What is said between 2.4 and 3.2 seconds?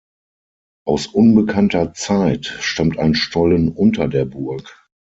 stammt ein